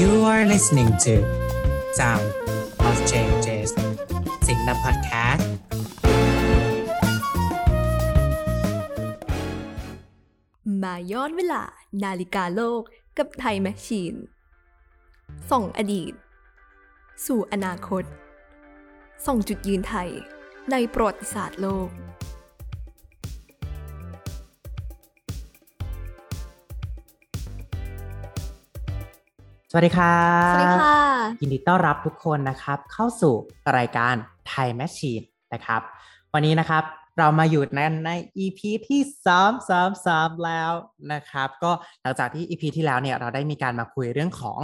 [0.00, 1.14] You are listening to
[1.98, 2.28] Sound
[2.88, 3.70] of Changes
[4.46, 5.50] สิงห์พอดแคสต์
[10.82, 11.62] มาย้อนเวลา
[12.04, 12.82] นาฬิกาโลก
[13.18, 14.14] กับไทยแมชชีน
[15.50, 16.12] ส่งอดีต
[17.26, 18.04] สู่อนาคต
[19.26, 20.10] ส่งจุดยืนไทย
[20.70, 21.88] ในประวัติศาสตร์โลก
[29.70, 30.98] สวัสดีครับสวัสดีค่ะ
[31.40, 33.34] ยินดีต้อนรับทุกคนนะครับ เข้าสู่
[33.76, 34.14] รายการ
[34.48, 35.80] ไทยแมชชีนนะครับ
[36.34, 36.82] วันนี้นะครับ
[37.18, 38.10] เรามาอยู่ในใน
[38.44, 40.72] EP ที่ 3 3 3 แล้ว
[41.12, 41.70] นะครับ ก็
[42.02, 44.60] หลังจากที่ EP ที่แล้วเนี่ยเราได้มีการมาคุยเรื่องของ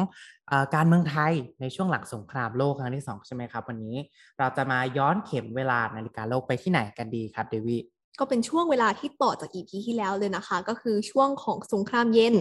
[0.48, 3.96] เออการเมืองไทยในช่วงหลังสงครามโลกครั้งที่ 2 ใช่ไหมครับ วันนี้
[4.38, 7.80] เราจะมาย้อนเข็มเวลานาฬิกาโลกไปที่ไหนกันดีครับเดวี่
[8.18, 12.34] ก็เป็นช่วงเวลาที่ต่อจาก EP ที่แล้วเลยนะคะ ก็คือช่วงของสงครามเย็น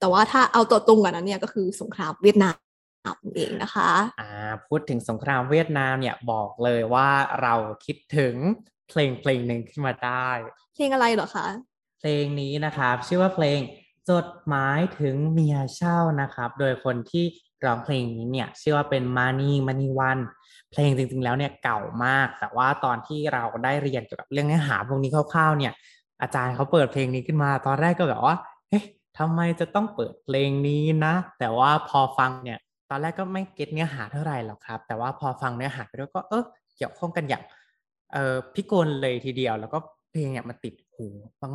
[0.00, 2.54] แต่ว่าถ้าเอาตัวตรงกว่านั้นเนี่ยก็คือสงครามเวียดนาม
[3.06, 3.90] นั่นเองนะคะ
[4.20, 4.30] อ่า
[4.68, 7.08] พูดถึงสงครามเวียดนามเนี่ยบอกเลยว่า
[7.42, 7.54] เรา
[7.84, 8.34] คิดถึง
[8.88, 10.28] เพลงเพลงหนึ่งขึ้นมาได้
[10.74, 11.46] เพลงอะไรเหรอคะ
[11.98, 13.60] เพลงนี้นะครับชื่อว่าเพลง
[14.10, 17.24] จดหมายถึงเมียเช่านะครับ โดยคนที่
[17.64, 20.18] ร้องเพลงนี้เนี่ยชื่อว่าเป็นมานีมานีวัน
[20.74, 25.72] เพลงจริง ๆ แล้วเนี่ยเก่ามาก แต่ว่าตอนที่เราได้เรียนเกี่ยวกับเรื่องเนื้อหาพวกนี้คร่าวๆ เนี่ย
[26.22, 28.36] อาจารย์เขาเปิดเพลงนี้ขึ้นมา ตอนแรกก็แบบว่า
[28.68, 28.84] เฮ้ย
[29.18, 32.58] ทำไมจะต้องเปิดเพลงนี้นะ แต่ว่าพอฟังเนี่ย
[32.90, 36.44] ตอนแรกก็ไม่เก็ตเนื้อหาเท่าไหร่หรอกครับ แต่ว่าพอฟังเนื้อหาไปด้วยก็เออ
[36.76, 37.42] เกี่ยวข้องกันอย่าง
[38.12, 39.78] เออพิกลเลยทีเดียว แล้วก็
[40.10, 41.06] เพลงเนี่ยมันติดหู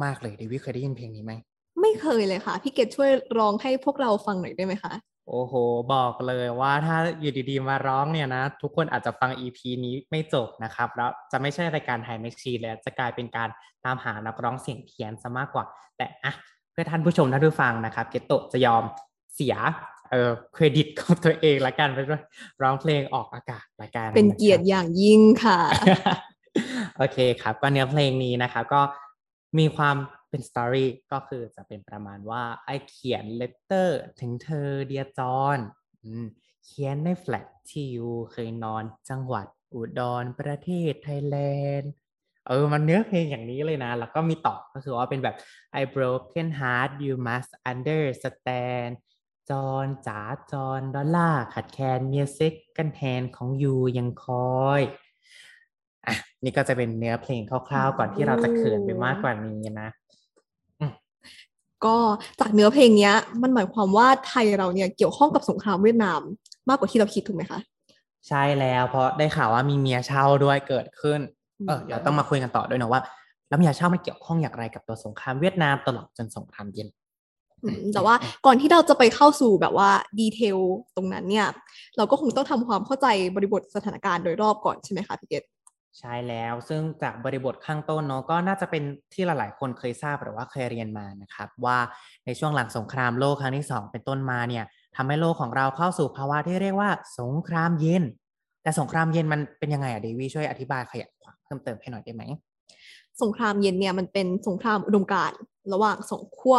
[0.04, 1.34] มากๆเลยเดวิดเคยได้ยินเพลงนี้ไหม
[1.82, 3.10] ไม่เคยเลยค่ะพี่เกดช่วย
[3.40, 4.94] ร้องให้พวกเราฟังหน่อยได้ไหมคะ
[5.30, 5.54] โอ้โห
[5.94, 13.50] บอกเลยว่าถ้าอยู่ดีๆมาร้องเนี่ยนะ ทุกคนอาจจะฟัง EP นี้ไม่จบนะครับ แล้วจะไม่ใช่รายการ Thaimachine แล้วจะกลายเป็นการ
[13.86, 15.64] ตามหานักร้องเสียงเพี้ยนซะมากกว่า
[15.98, 16.34] แต่อะ
[16.72, 18.84] เพื่อท่านผู้ชมท่านผู้ฟังนะครับ เกตโตะจะยอม
[19.36, 19.56] เสีย
[20.12, 22.22] เออเครดิตของตัวเองละกันไปด้วย
[22.62, 25.60] ร้องเพลงออกอากาศละกันเป็นเกียรติอย่างยิ่งค่ะ
[26.98, 28.82] โอเคครับ ก็เนื้อเพลงนี้นะครับก็
[29.60, 29.96] มีความ
[30.30, 35.58] เป็น story ก็คือจะเป็นประมาณว่า I เขียน letter ถึงเธอ dear John
[36.66, 41.36] เขียนในแฟลตที่ you เคยนอนจังหวัดอุดรประเทศไทยแล
[41.80, 41.92] นด์
[42.48, 45.36] เออมันเนื้อเพลงอย่างนี้เลยนะ แล้วก็มีต่อก็คือว่าเป็นแบบ
[45.82, 48.92] I broken heart you must understand
[49.50, 54.26] John จ๋าจอนดอลลาร์ขาดแคลนเมีย second hand ของ you ยังค
[54.58, 54.82] อย
[56.06, 59.90] อะนี่ก็จะเป็นเนื้อเพลงคร่าวๆ ก่อนที่เราจะเขินไปมากกว่านี้นะ
[61.86, 61.96] ก็
[62.40, 66.22] จากเนื้อเพลงเนี้ย มันหมายความว่าไทยเราเนี่ยเกี่ยวข้องกับสงครามเวียดนาม
[66.70, 67.60] มากกว่าที่เราคิดถูกไหมคะ
[68.28, 71.20] ใช่แล้วเพราะได้ข่าวว่ามีเมียเช่าด้วยเกิดขึ้น
[71.68, 73.02] เออเดี๋ยวต้องมาคุยกันต่อด้วยนะว่า
[73.50, 76.88] แล้วเมียเช่ามันเกี่ยวข้องอย่างไรกับตัวสงครามเวียดนามตลอดจนสงครามเย็น
[77.64, 78.16] อืมแต่ว่า
[78.46, 80.58] ก่อนที่เราจะไปเข้าสู่แบบว่าดีเทล
[80.96, 81.48] ตรงนั้นเนี่ย
[81.98, 85.44] เราก็คงต้องทำความเข้าใจบริบทสถานการณ์โดยรอบก่อนใช่ไหมคะพี่เกด
[85.98, 88.84] ใช่แล้วซึ่งจากบริบทข้างต้นเนาะก็น่าจะเป็น
[89.14, 91.78] ที่หลายๆ คนเคยทราบหรือว่าเคยเรียนมานะครับว่า
[92.26, 96.90] ในช่วงหลังสงครามโลกครั้งที่สองเป็นต้นมาเนี่ยทำให้โลกของเราเข้าสู่ภาวะที่เรียกว่า
[97.20, 98.04] สงครามเย็น
[98.64, 102.24] แต่สงครามเย็นมันเป็นยังไงอะเดวี่ช่วยอธิบายขยายความเพิ่มเติมให้หน่อยได้ไหม
[103.22, 105.40] สงครามเย็นเนี่ยมันเป็นสงครามอุดมการณ์
[105.74, 106.58] ระหว่างสองขั้ว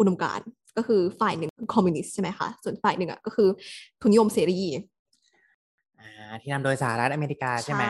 [0.00, 3.48] อุดมการณ์ก็คือฝ่ายหนึ่งคอมมิวนิสต์ใช่ไหมคะส่วนฝ่ายหนึ่งอะก็คือ
[4.00, 4.60] ทุนนิยมเสรี
[6.42, 7.82] ที่นำโดยสหรัฐอเมริกาใช่ไหม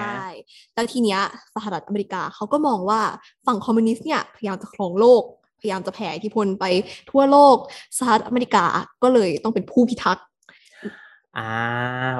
[0.74, 1.20] แล้วทีเนี้ย
[1.54, 3.00] สหรัฐอเมริกาเขาก็มองว่า
[3.46, 5.22] ฝั่งคอมมิวนิสต์เนี่ยพยายามจะครองโลก
[5.60, 6.64] พยายามจะแผ่อิทธิพลไป
[7.10, 7.56] ทั่วโลก
[7.98, 8.64] สหรัฐอเมริกา
[9.02, 10.26] ก็เลยต้องเป็นผู้พิทักษ์
[11.38, 11.52] อ่า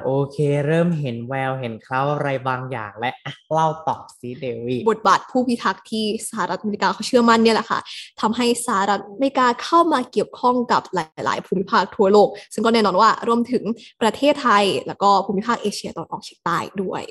[0.04, 0.36] โอเค
[0.66, 7.78] เริ่มเห็นแววเห็นเขาอะไรบางอย่างและอะเล่าต่อซิเดวี่บทบาทผู้พิทักษ์ที่สหรัฐอเมริกาเขาเชื่อมั่นเนี่ยแหละค่ะ
[8.20, 13.62] ทำให้สหรัฐอเมริกาเข้ามาเกี่ยวข้องกับหลาย ๆ ภูมิภาคทั่วโลก ซึ่งก็แน่นอนว่ารวมถึง
[14.02, 17.02] ประเทศไทย แล้วก็ภูมิภาคเอเชียตะวันออกเฉียงใต้ด้วย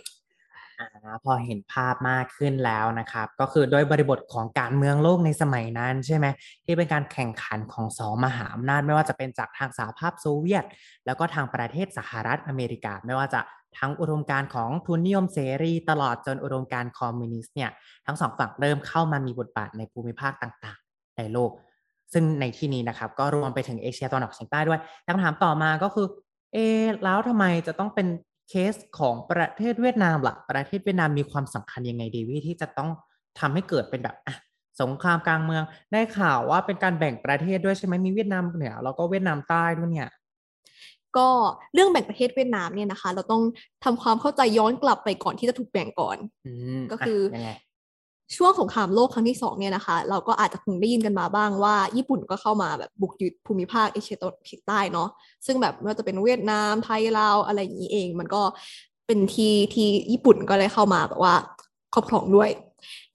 [1.25, 6.27] พอเห็นภาพมากขึ้นแล้วนะครับ ก็คือด้วยบริบทของการเมืองโลกในสมัยนั้นใช่ไหม
[6.65, 10.65] ที่เป็นการแข่งขันของสองมหาอำนาจไม่ว่าจะเป็นจากทางสหภาพโซเวียต
[11.05, 13.41] แล้วก็ทางประเทศสหรัฐอเมริกา ไม่ว่าจะ
[13.79, 17.71] ทั้งอุดมการของทุนนิยมเสรีตลอดจนอุดมการคอมมิวนิสต์เนี่ย
[18.05, 21.51] ทั้งสองฝั่งเริ่มเข้ามามีบทบาทในภูมิภาคต่างๆ ในโลก
[22.13, 26.07] ซึ่งในที่นี้นะครับก็รวมไปถึงเอเชียตะวันออกเฉียงใต้ด้วยคำถามต่อมาก็คือ
[26.53, 26.57] เอ
[27.03, 28.07] แล้วทำไมจะต้องเป็น
[28.51, 32.89] เคสของประเทศเวียดนามล่ะ ประเทศเวียดนามมีความสำคัญยังไงดีวิที่จะต้อง
[33.39, 34.35] ทำให้เกิดเป็นแบบอะ
[34.81, 40.09] สงครามกลางเมือง ได้ข่าวว่าเป็นการแบ่งประเทศด้วยใช่ไหมมีเวียดนามเหนือแล้วก็เวียดนามใต้ด้วยเนี่ย
[41.17, 41.27] ก็
[41.73, 43.41] เรื่องแบ่งประเทศเวียดนามเนี่ยนะคะ เราต้อง
[43.83, 47.51] ทำความเข้าใจย้อนกลับไปก่อนที่จะถูกแบ่งก่อนอืมก็คือยังไง
[48.37, 55.09] ช่วงสงครามโลกครั้งที่สองเนี่ยนะคะ เราก็อาจจะคงได้ยินกันมาบ้างว่า ญี่ปุ่นก็เข้ามาแบบบุกยึดภูมิภาคเอเชียตะวันออกใต้เนาะ
[55.45, 58.41] ซึ่งแบบไม่ว่าจะเป็นเวียดนามไทยลาวอะไรอย่างนี้เอง มันก็
[59.07, 61.35] เป็นที่ที่ญี่ปุ่นก็เลยเข้ามาแบบว่า
[61.93, 62.49] ครอบครองด้วย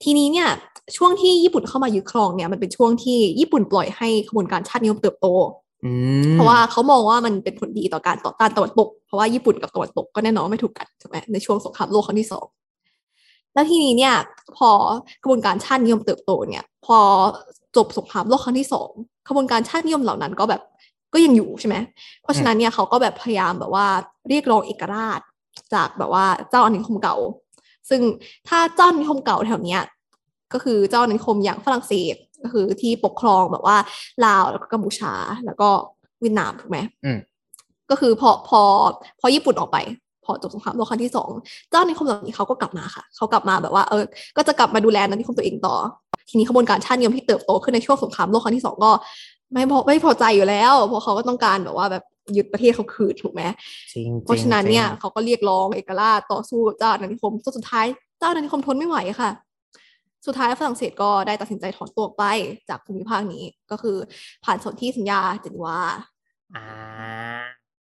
[0.03, 0.49] ทีนี้เนี่ย
[0.97, 5.27] ช่วงที่ญี่ปุ่นเข้ามายึดครองเนี่ยมันเป็นช่วงที่ญี่ปุ่นปล่อยให้ขบวนการชาตินิยมเติบโต
[5.85, 5.91] อื
[6.21, 12.45] มเพราะว่าเขามองว่ามันเป็นผลดีต่อการต่อต้านตะวันตก เพราะว่าญี่ปุ่นกับตะวันตกก็แน่นอนไม่ถูกกันใช่ไหมในช่วงสงครามโลกครั้งที่สอง
[13.57, 14.15] แล้วทีนี้เนี่ย
[14.57, 14.69] พอ
[15.21, 16.99] กระบวนการชาตินิยมเติบโตเนี่ย พอ
[17.75, 18.89] จบสงครามโลกครั้งที่สอง
[19.27, 20.61] กระบวนการชาตินิยมเหล่านั้นก็แบบ
[21.13, 21.75] ก็ยังอยู่ใช่ไหม
[22.21, 23.87] เพราะฉะนั้นเนี่ยเขาก็แบบพยายามแบบว่า
[24.29, 25.19] เรียกร้องเอกราช
[25.73, 27.17] จากแบบว่าเจ้าอาณานิคมเก่า
[27.89, 28.01] ซึ่ง
[28.47, 29.81] ถ้าเจ้าอาณานิคมเก่าแถวเนี้ย
[30.53, 33.77] ก็คือเจ้าอาณานิคมอย่างฝรั่งเศสก็คือที่ปกครองแบบว่า
[34.25, 35.13] ลาวแล้วก็กัมพูชา
[35.45, 35.69] แล้วก็
[36.21, 37.17] เวียดนามถูกไหมอืม
[37.89, 38.61] ก็คือพอพอ
[39.19, 39.77] พอญี่ปุ่นออกไป
[40.27, 41.29] พอจบสงครามโลกครั้งที่สอง
[41.69, 44.03] เจ้าอาณานิคมเหล่านี้เขาก็กลับมาค่ะ เขากลับมาแบบว่าเออ
[44.37, 45.75] ก็จะกลับมาดูแลอาณานิคมตัวเองต่อ
[46.29, 48.91] ทีนี้ขบวนการชาตินิยมที่เติบโตขึ้นในช่วงสงครามโลกครั้งที่สองก็
[49.53, 52.03] ไม่พอไม่พอใจอยู่แล้วเพราะเขาก็ต้องการแบบว่าแบบ
[52.35, 53.41] ยึดประเทศเขาคืนถูกไหม
[53.93, 57.85] จริงเพราะฉะนั้นเนี่ยจริงเขาก็เรียกร้องเอกราชต่อสู้กับเจ้าอาณานิคมจนสุดท้าย
[58.19, 59.31] เจ้าอาณานิคมทนไม่ไหวค่ะ
[60.25, 62.25] สุดท้ายฝรั่งเศสก็ได้ตัดสินใจถอนตัวออกไป
[62.69, 63.97] จากภูมิภาคนี้ก็คือ
[64.43, 65.77] ผ่านสนธิสัญญาเจนีวา
[66.55, 66.65] อ่า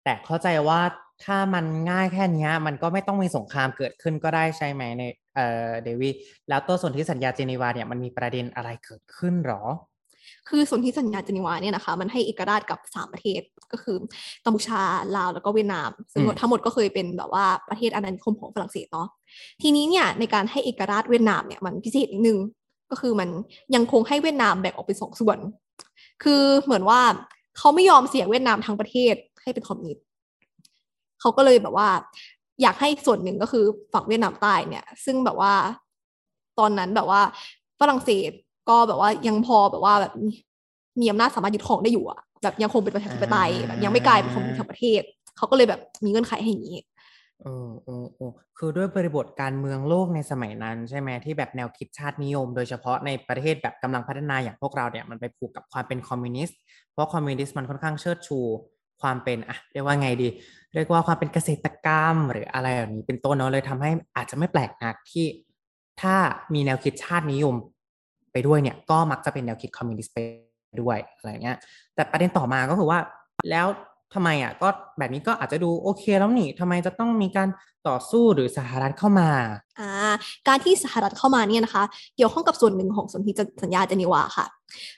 [0.10, 0.82] แต่เข้าใจว่า
[1.26, 5.04] ถ้ามันง่ายแค่เนี้ยมันก็ไม่ต้องมีสงครามเกิดขึ้นก็ได้ใช่ไหมใน
[5.36, 6.10] เอ่อเดวี
[6.50, 9.64] แล้วตัวส่วนที่สัญญาเจนีวาเนี่ยมันมีประเด็นอะไรเกิดขึ้นหรอ
[10.50, 13.42] คือสนธิสัญญาเจนีวาเนี่ยนะคะ มันให้เอกราชกับสามประเทศ
[13.72, 13.98] ก็คือ
[14.46, 14.82] กัมพูชา
[15.16, 19.08] ลาวแล้วก็เวียดนามซึ่งอืมทั้งหมดก็เคยเป็นแบบว่าประเทศอาณานิคมของฝรั่งเศสเนาะ
[19.62, 22.40] ทีนี้เนี่ยในการให้เอกราชเวียดนามเนี่ยมันพิเศษนิดนึง
[22.92, 23.30] ก็คือมัน
[23.76, 25.40] ยังคงให้เวียดนามแบ่งออกเป็นสองส่วน
[26.24, 27.02] คือเหมือนว่า
[27.58, 29.16] เขาไม่ยอมเสียเวียดนามทั้งประเทศ
[29.50, 30.06] ให้เป็นคอมมิวนิสต์
[31.22, 31.88] เขาก็เลยแบบว่า
[32.62, 33.64] อยากให้ส่วนหนึ่งก็คือ
[33.94, 35.54] ฝั่งเวียดนามใต้เนี่ย ซึ่งแบบว่า
[36.60, 37.22] ตอนนั้นแบบว่า
[37.80, 38.32] ฝรั่งเศส
[38.70, 40.32] ก็แบบว่ายังพอแบบว่าแบบมี
[41.00, 45.02] มีอำนาจสามารถยึดครองได้อยู่อะแบบยังคงเป็นประชาธิปไตยอ่าแบบยังไม่กลายเป็นคอมมิวนิสต์ทั้งประเทศ
[45.38, 46.80] เขาก็เลยแบบมีเงื่อนไขให้อย่างนี้
[47.42, 56.58] เออเออเออคือด้วยบริบทการเมืองโลกในสมัยนั้น ใช่ไหมที่แบบแนวคิดชาตินิยม โดยเฉพาะในประเทศแบบกำลังพัฒนาอย่างพวกเราเนี่ยมันไปผูกกับความเป็นคอมมิวนิสต์
[56.92, 58.40] เพราะคอมมิวนิสต์มันค่อนข้างเชิดชู
[59.02, 60.30] ความเป็นอะเรียกว่าไงดี
[60.74, 65.26] เรียกว่าความเป็นเกษตรกรรม หรืออะไรแบบนี้เป็นต้นเนาะเลยทำให้อาจจะไม่แปลกนักที่
[66.02, 66.16] ถ้า
[66.54, 67.56] มีแนวคิดชาตินิยม
[68.32, 70.18] ไปด้วยเนี่ยก็มักจะเป็นแนวคิดคอมมิวนิสต์ไป
[70.82, 71.58] ด้วยอะไรเงี้ย
[71.96, 73.00] แต่ประเด็นต่อมาก็คือว่า
[73.50, 73.68] แล้ว
[74.14, 74.68] ทำไมอะก็
[75.00, 77.50] แบบนี้ก็อาจจะดูโอเคแล้วนี่ทำไมจะต้องมีการ
[77.88, 79.30] ต่อสู้หรือสหรัฐเข้ามา
[79.80, 79.90] อ่า
[80.48, 81.84] การที่สหรัฐเข้ามาเนี่ยนะคะ
[82.18, 83.32] เกี่ยวข้องกับส่วนหนึ่งของสนธิ
[83.64, 84.46] สัญญาเจนีวาค่ะ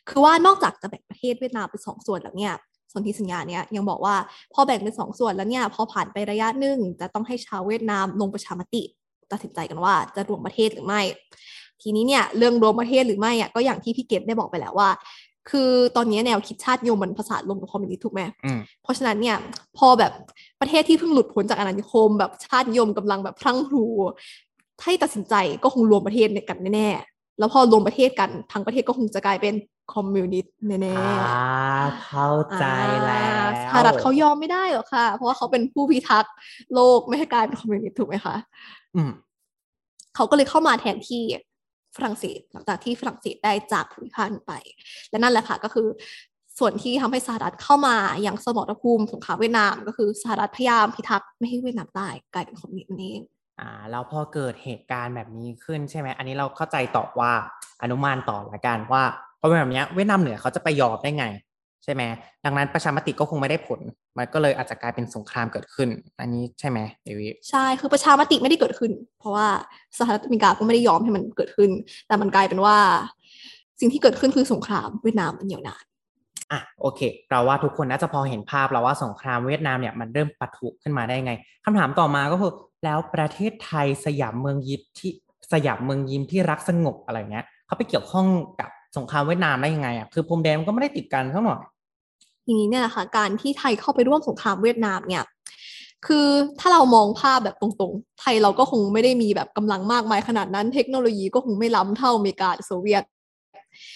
[0.10, 2.54] คือว่านอกจากจะแบ่งประเทศเวียดนามเป็นสองส่วนแล้วเนี่ย
[2.92, 4.16] สนธิสัญญาเนี่ยยังบอกว่า
[4.54, 8.84] พอแบ่งเป็นสองส่วนแล้วเนี่ยพอผ่านไประยะหนึ่งจะต้องให้ชาวเวียดนามลงประชามติ
[9.32, 11.02] ตัดสินใจกันว่าจะรวมประเทศหรือไม่
[11.82, 14.90] ทีนี้เนี่ยเรื่องรวมประเทศหรือไม่อะก็อย่างที่พี่เกดได้บอกไปแล้วว่า
[15.50, 19.38] คือตอนนี้แนวคิดชาตินิยมมันผสานลงกับคอมมิวนิสต์ถูกไหมอืมเพราะฉะนั้นเนี่ย
[19.78, 20.12] พอแบบ
[20.62, 23.86] ประเทศที่เพิ่งหลุดพ้นจากอาณานิคม แบบชาตินิยมกำลังแบบพลังพลู
[24.84, 29.56] ให้ตัดสินใจก็คงรวมประเทศในกันแน่ๆ แล้วพอรวมประเทศกันทั้งประเทศก็คงจะกลายเป็น
[29.94, 32.30] คอมมิวนิสต์แน่อ่าๆเข้า
[32.60, 32.66] ใจ
[33.06, 36.34] แล้วอ่าสหรัฐเขายอมไม่ได้หรอกค่ะ เพราะว่าเขาเป็นผู้พิทักษ์
[36.74, 38.36] โลกไม่ให้กลายเป็นคอมมิวนิสต์ถูกไหมคะ
[38.96, 39.12] อืม
[40.16, 41.24] เขาก็เลยเข้ามาแทนที่
[41.96, 44.54] ฝรั่งเศสหลังจากที่ฝรั่งเศสได้จากภูมิภาคนี้ไป
[45.10, 45.88] และนั่นแหละค่ะก็คือ
[46.60, 53.22] ส่วนที่ทำให้สหรัฐเข้ามาอย่างสมรภูมิสงครามเวียดนาม ก็คือสหรัฐพยายามพิทักษ์ไม่ให้เวียดนามใต้กลายเป็นคอมมิวนิสต์นั่นเอง
[53.60, 57.32] อ่าแล้วพอเกิดเหตุการณ์แบบนี้ขึ้นใช่ไหมอันนี้เราเข้าใจต่อว่า
[57.82, 59.04] อนุมานต่อละกันว่า
[59.38, 61.26] เพราะเป็นแบบเนี้ยเวียดนามเหนือเขาจะไปยอมได้ไง
[61.84, 62.04] ใช่ไหม
[62.46, 63.80] ดังนั้นประชามติก็คงไม่ได้ผล
[64.18, 65.90] มันก็เลยอาจจะกลายเป็นสงครามเกิดขึ้น
[66.20, 69.48] อันนี้ใช่ไหมเดวิใช่คือประชามติไม่ได้เกิดขึ้น เพราะว่า
[70.00, 71.70] สหรัฐอเมริกาก็ไม่ได้ยอมให้มันเกิดขึ้น
[72.08, 72.78] แต่มันกลายเป็นว่า
[73.80, 75.84] สิ่งที่เกิดขึ้นคือสงครามเวียดนามมันยาวนาน
[76.52, 81.34] อะโอเคเราว่าทุกคนน่าจะพอเห็นภาพแล้วว่าสงครามเวียดนามเนี่ยมันเริ่มปะทุขึ้นมาได้ไง
[81.66, 82.52] คำถามต่อมาก็คือ
[82.84, 85.12] แล้วประเทศไทยสยามเมืองยิ้มที่
[85.54, 88.28] สยามเมืองยิมที่รักสงบอะไรเงี้ยเขาไปเกี่ยวข้อง
[88.60, 91.62] กับสงครามเวียดนามได้ยังไงอะคือพรมแดนมันก็ไม่ได้ติดกันเท่าหน่อย
[92.46, 95.24] ทีนี้เนี่ยนะคะการที่ไทยเข้าไปร่วมสงครามเวียดนามเนี่ย
[96.08, 96.28] คือ
[96.60, 103.04] ถ้าเรามองภาพแบบตรงๆ ไทยเราก็คงไม่ได้มีแบบกำลังมากมายขนาดนั้น เทคโนโลยีก็คงไม่ล้ำเท่าอเมริกาหรือโซเวียต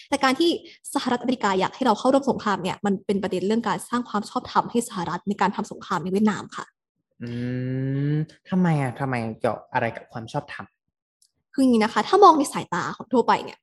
[0.09, 0.49] แต่การที่
[0.93, 6.65] สหรัฐอเมริกาอยากให้เราเข้าร่วมสงครามเนี่ยมันเป็นประเด็นเรื่องการสร้างความชอบธรรมให้สหรัฐในการทำสงครามในเวียดนามค่ะ
[7.25, 7.35] อื
[8.13, 8.15] ม
[8.49, 10.65] ทำไมอะทำไมเกี่ยวอะไรกับความชอบธรรม
[11.53, 13.59] คืออย่างนี้นะคะ ถ้ามองในสายตาของทั่วไปเนี่ย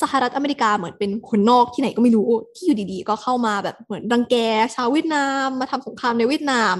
[0.00, 4.36] สหรัฐอเมริกาเหมือนเป็นคนนอกที่ไหนก็ไม่รู้ที่อยู่ดีๆ ก็เข้ามาแบบเหมือนรังแก
[4.74, 6.74] ชาวเวียดนามมาทำสงครามในเวียดนาม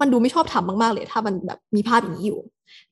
[0.00, 2.40] มันดูไม่ชอบทำมากๆเลย ถ้ามันแบบมีภาพอย่างนี้อยู่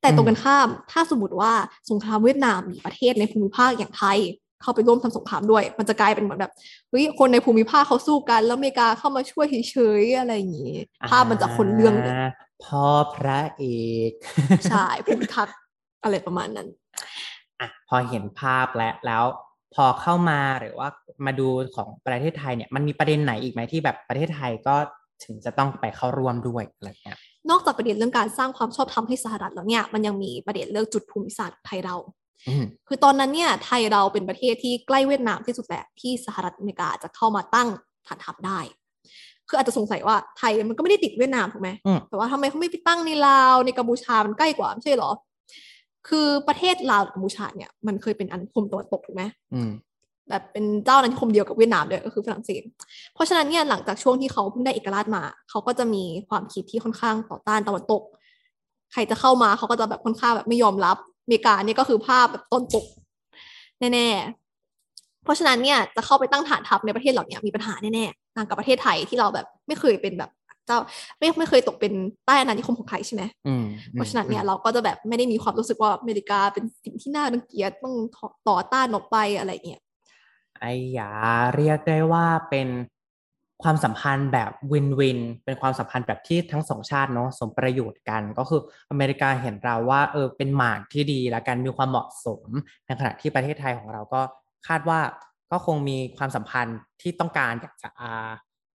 [0.00, 1.52] แต่ตรงกันข้ามถ้าสมมติว่า
[1.90, 4.18] สงครามเวียดนามมีประเทศในภูมิภาคอย่างไทย
[4.62, 6.52] เข้าไปร่วมทำสงครามด้วย มันจะกลายเป็นเหมือนแบบ
[6.90, 10.76] เฮ้ยคนในภูมิภาคเขาสู้กันแล้วอเมริกาเข้ามาช่วยเฉยๆอะไรอย่างนี้
[11.10, 12.28] ภาพมันจะคนเรื่องเลยา
[12.64, 13.64] พ่อพระเอ
[14.10, 14.12] ก
[14.70, 15.56] ใช่ภูมิทัศน์
[16.02, 16.68] อะไรประมาณนั้น
[17.60, 19.24] อะพอเห็นภาพแล้วแล้ว
[19.74, 20.88] พอเข้ามาหรือว่า
[21.26, 24.76] มาดูของประเทศไทยเนี่ยมันมีประเด็นไหนอีกไหมที่แบบประเทศไทยก็
[25.24, 27.18] ถึงจะต้องไปเข้าร่วมด้วยอะไรเงี้ย
[27.50, 32.17] นอกจากประเด็นเรื่องการสร้างความชอบธรรมให้สหรัฐแล้วเนี่ยมันยังมีประเด็นเรื่องจุดภูมิศาสตร์ของไทยเราอืม
[32.88, 37.68] คือตอนนั้นเนี่ยไทยเราเป็นประเทศที่ใกล้เวียดนามที่สุดแหละที่สหรัฐอเมริกาจะเข้ามาตั้ง
[38.06, 38.60] ฐานทัพได้
[39.48, 45.10] คืออาจจะสงสัยว่าไทยมันก็ไม่ได้ติดเวียดนามถูกไหมอืมแต่ว่าทำไมเขาไม่ไปตั้งในลาวในกัมพูชามันใกล้กว่าไม่ใช่เหรอ
[46.08, 49.22] คือประเทศลาวกับกัมพูชาเนี่ยมันเคยเป็นอาณานิคมตะวันตกถูกไหม
[49.54, 49.70] อืม
[50.28, 52.62] แบบเป็นเจ้าอาณานิคมเดียวกับเวียดนามด้วยก็คือฝรั่งเศส
[53.14, 58.02] เพราะฉะนั้นเนี่ยหลังจากช่วงที่เขาเพิ่งได้เอกราชมา เขาก็จะมีความคิดที่ค่อนข้างต่อต้านตะวันตก
[58.92, 62.86] ใครจะเข้ามาเขาก็จะแบบค่อนข้างแบบไม่ยอมรับอ เมริกาเนี่ยก็คือภาพแบบต้นตก
[63.80, 70.30] แน่ๆ เพราะฉะนั้นเนี่ยจะเข้าไปตั้งฐานทัพในประเทศเหล่านี้มีปัญหาแน่ๆต่างกับประเทศไทยที่เราแบบไม่เคยเป็นแบบ
[70.66, 70.78] เจ้า
[71.18, 71.92] ไม่ไม่เคยตกเป็น
[72.26, 77.94] ใต้อาณานิคมของใครใช่ไหมอืมเพราะฉะนั้นเนี่ยเราก็จะแบบไม่ได้มีความรู้สึกว่าอเมริกาเป็นสิ่งที่น่ารังเกียจต้อง
[78.48, 79.82] ต่อต้านออกไปอะไรเงี้ย
[80.60, 81.10] ไอ้ยา
[81.56, 82.68] เรียกได้ว่าเป็น
[83.62, 88.60] ความสัมพันธ์แบบวินวิน เป็นความสัมพันธ์แบบที่ทั้งสองชาติเนาะสมประโยชน์กันก็คือ
[88.90, 92.42] อเมริกาเห็นเราว่าเออเป็นหมากที่ดีและกันมีความเหมาะสม
[92.86, 94.20] ในขณะที่ประเทศไทยของเราก็
[94.68, 95.00] คาดว่า
[95.52, 98.30] ก็คงมีความสัมพันธ์ที่ต้องการอยากจะอ่า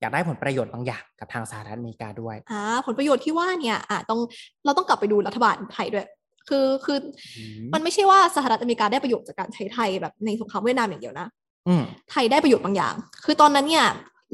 [0.01, 4.21] อยากได้ผลประโยชน์บางอย่างกับทางสหรัฐอเมริกาด้วยอ่าผลประโยชน์ที่ว่าเนี่ยอ่าต้อง
[4.65, 6.07] เราต้องกลับไปดูรัฐบาลไทยด้วย
[6.49, 6.99] คือคือ
[7.37, 11.27] อืมมันไม่ใช่ว่าสหรัฐอเมริกาได้ประโยชน์จากการใช้ไทยแบบในสงครามเวียดนามอย่างเดียวนะ
[11.69, 12.95] อืมไทยได้ประโยชน์บางอย่าง
[13.25, 13.87] คือตอนนั้นเนี่ย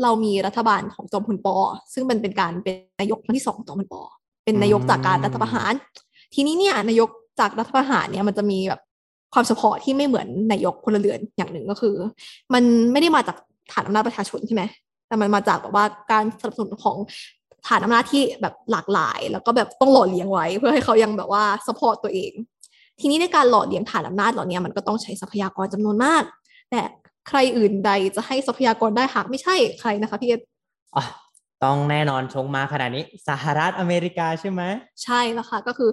[0.03, 1.57] เรามีรัฐบาลของจอมพลปอ
[1.95, 4.01] ซึ่งมันเป็นการเป็นนายกครั้งที่สองของจอมพลปอ
[4.45, 5.73] เป็นนายกจากการรัฐประหาร
[6.35, 7.09] ทีนี้เนี่ยนายก
[7.41, 8.81] จากรัฐประหารเนี่ยมันจะมีแบบ
[9.35, 11.95] ความเฉพาะที่ไม่เหมือนนายกพลเรือนอย่างหนึ่งก็คือ
[12.55, 13.37] มันไม่ได้มาจาก
[13.73, 14.63] ฐานอำนาจประชาชนใช่ไหม
[15.09, 16.97] แต่มันมาจากแบบว่าการสนับสนุนของ
[17.69, 22.33] ฐานอำนาจที่แบบหลากหลาย แล้วก็แบบต้องหล่อเลี้ยงไว้เพื่อให้เขายังแบบว่า support ตัวเอง
[23.01, 26.23] ทีนี้ในการหล่อเลี้ยงฐานอำนาจเหล่านี้มันก็ต้องใช้ทรัพยากรจำนวนมาก
[26.71, 26.81] แต่
[27.29, 30.35] ใครอื่นใดจะให้ทรัพยากรได้หากไม่ใช่ใครนะคะพี่เอ
[30.97, 31.05] อะ
[31.65, 34.63] ต้องแน่นอนชงมาขนาดนี้สหรัฐอเมริกาใช่ไหม
[35.05, 35.91] ใช่แล้วค่ะก็คือ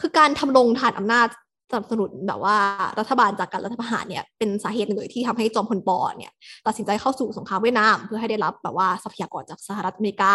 [0.00, 1.28] คือการธำรงฐานอำนาจ
[1.70, 2.56] สนับสนุนแบบว่า
[2.98, 6.32] รัฐบาลจากการรัฐประหารเนี่ยเป็นสาเหตุหนึ่งเลยที่ทำให้จอมพลปอเนี่ย
[6.66, 10.32] ตัดสินใจเข้าสู่สงครามเวียดนาม เพื่อให้ได้รับแบบว่าทรัพยากรจากสหรัฐอเมริกา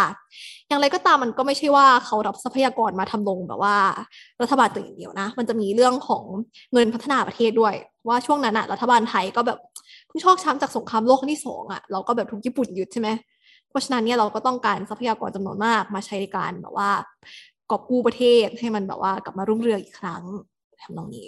[0.68, 3.76] อย่างไรก็ตามมันก็ไม่ใช่ว่าเขารับทรัพยากรมาทำลงแบบว่า
[4.42, 6.24] รัฐบาลตัวอย่างเดียวนะ มันจะมีเรื่องของ
[6.74, 7.74] เงินพัฒนาประเทศด้วย
[8.08, 9.60] ว่าช่วงนั้นอะรัฐบาลไทยก็แบบ
[10.14, 13.10] เพิ่งชอกช้ำจากสงครามโลกครั้งที่สองอะเราก็แบบถูกญี่ปุ่นยึดใช่ไหม
[13.70, 16.90] เพราะฉะนั้นเนี่ยเราก็ต้องการทรัพยากรจำนวนมากมาใช้ในการแบบว่า
[17.70, 20.24] กอบกู้ประเทศให้มันแบบว่ากลับมารุ่งเรืองอีกครั้ง
[20.82, 21.28] ทำนองนี้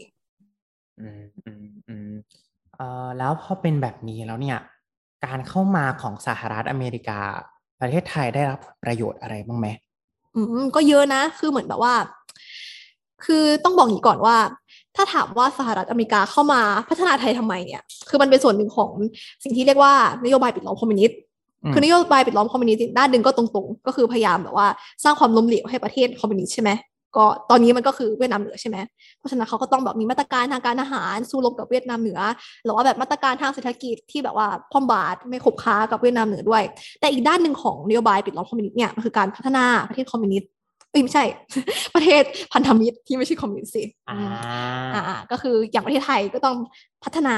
[1.00, 2.12] อืมอืมอืม
[2.76, 4.58] เอ่อแล้วพอเป็นแบบนี้แล้วเนี่ย
[5.26, 7.20] การเข้ามาของสหรัฐอเมริกา
[7.82, 9.68] ประเทศไทยได้รับผลประโยชน์อะไรบ้างไหม
[10.36, 11.94] อืมก็เยอะนะ คือเหมือนแบบว่า
[13.26, 14.36] คือต้องบอกอย่างนี้ก่อนว่า
[14.96, 18.92] ถ้าถามว่าสหรัฐอเมริกาเข้ามาพัฒนาไทยทำไมเนี่ย คือมันเป็นส่วนหนึ่งของ
[19.44, 19.94] สิ่งที่เรียกว่า
[20.26, 21.18] นโยบายปิดล้อมคอมมิวนิสต์
[21.64, 24.68] อืมคือนโยบายปิดล้อมคอมมิวนิสต์ด้านหนึ่งก็ตรงๆ ก็คือพยายามแบบว่า
[25.04, 26.72] สร้างความล้มเหลวให้ประเทศคอมมิวนิสต์ใช่ไหม
[27.18, 28.78] ก็ตอนนี้มันก็คือเวียดนามเหนือใช่ไหม
[29.18, 32.20] เพราะฉะนั้นเขาก็ต้องแบบมีมาตรการทางการทหารสู้รบกับเวียดนามเหนือ
[32.64, 36.64] หรือว่าแบบมาตรการทางเศรษฐกิจที่แบบว่าคว่ำบาตรไม่คบค้ากับเวียดนามเหนือด้วย
[37.00, 40.50] แต่อีกด้านหนึ่งของนโยบายปิดล้อมคอมมิวนิสต์เนี่ยมันคือการพัฒนาประเทศคอมมิวนิสต์
[40.96, 41.26] เอ้ยไม่ใช่
[41.96, 42.24] ประเทศ
[42.54, 46.58] พันธมิตรที่ไม่ใช่คอมมิวนิสต์สิอ่าอ่าก็คืออย่างประเทศไทยก็ต้อง
[47.04, 47.38] พัฒนา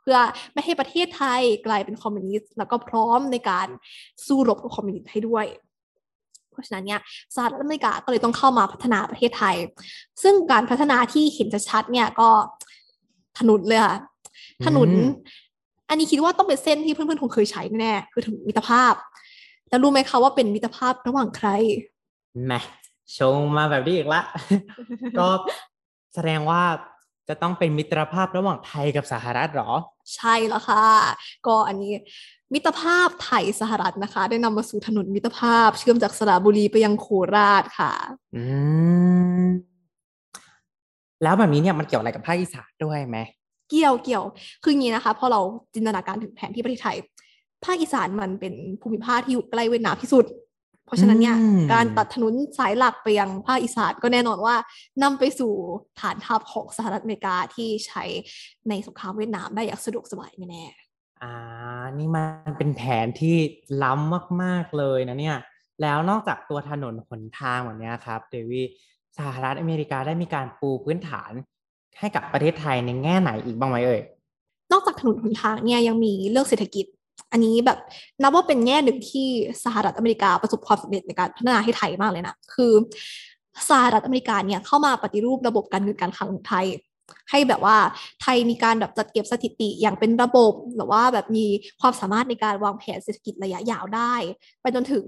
[0.00, 0.18] เพื่อ
[0.52, 3.68] ไม่ให้ประเทศไทยกลายเป็นคอมมิวนิสต์แล้วก็พร้อมในการ
[4.26, 5.46] สู้รบกับคอมมิวนิสต์ให้ด้วย
[6.50, 7.00] เพราะฉะนั้นเนี่ย
[7.34, 9.56] สหรัฐอเมริกาก็เลยต้องเข้ามาพัฒนาประเทศไทย
[10.22, 12.28] ซึ่งการพัฒนาที่เห็นชัดๆเนี่ยก็
[13.38, 13.96] ถนนเลยค่ะ
[14.66, 15.10] ถนนอืม
[15.88, 18.94] อันนี้คิดว่าต้องเป็นเส้นที่เพื่อนๆคงเคยใช้แน่ๆคือถนนมิตรภาพ
[19.68, 21.48] แล้วรู้ไหมคะว่าเป็นมิตรภาพระหว่างใคร
[22.46, 22.54] แหม
[23.18, 24.22] ชงมาแบบนี้อีกละ
[25.18, 25.28] ก็
[26.14, 26.62] แสดงว่า
[27.28, 29.70] จะต้องเป็นมิตรภาพระหว่างไทยกับสหรัฐเหรอ
[30.14, 30.84] ใช่แล้วค่ะ
[31.46, 31.92] ก็อันนี้
[32.54, 37.06] มิตรภาพไทยสหรัฐนะคะ ได้นำมาสู่ถนนมิตรภาพ เชื่อมจากสระบุรีไปยังโค
[37.36, 37.92] ราชค่ะ
[38.36, 38.42] อื
[39.42, 39.46] ม
[41.22, 43.18] แล้วแบบนี้เนี่ยมันเกี่ยวอะไรกับภาคอีสานด้วยไหม
[43.70, 44.24] เกี่ยวเกี่ยว
[44.62, 45.40] คืออย่างนี้นะคะพอเรา
[45.74, 46.96] จินตนาการถึงแผนที่ประเทศไทย
[47.64, 50.51] ภาคอีสานมันเป็นภูมิภาคที่อยู่ใกล้เวียดนามที่สุดเพ
[50.92, 54.54] ราะฉะนั้นเนี่ยอืมการตัดถนนสายหลักไปยังภาคอีสานก็แน่นอนว่า
[55.02, 55.52] นำไปสู่
[56.00, 58.04] ฐานทัพของสหรัฐอเมริกาที่ใช้
[58.68, 60.64] ในสงครามเวียดนามได้อย่างสะดวกสบายแน่
[61.22, 61.34] อ่า
[61.98, 63.36] นี่มันเป็นแผนที่
[63.82, 65.38] ล้ำมากๆเลยนะเนี่ย
[65.82, 68.62] แล้วนอกจากตัวถนนหนทางแบบนี้ครับ เดวี
[69.18, 71.32] สหรัฐอเมริกาได้มีการปูพื้นฐาน
[71.98, 74.00] ให้กับประเทศไทยในแง่ไหนอีกบ้างไหมเอ่ย
[74.72, 76.86] นอกจากถนนหนทางเนี่ยยังมีเรื่องเศรษฐกิจ
[77.32, 77.78] อันนี้แบบ
[78.22, 79.28] นับว่าเป็นแง่หนึ่งที่
[79.64, 82.72] สหรัฐอเมริกาประสบความสำเร็จในการพัฒนาให้ไทยมากเลยนะคือ
[83.70, 86.66] สหรัฐอเมริกาเนี่ยเข้ามาปฏิรูประบบการเงินการคลังของไทย
[87.30, 87.76] ให้แบบว่า
[88.22, 91.46] ไทยมีการแบบจัดเก็บสถิติอย่างเป็นระบบหรือว่าแบบมี
[91.80, 94.14] ความสามารถในการวางแผนเศรษฐกิจระยะยาวได้
[94.60, 95.04] ไปจนถึง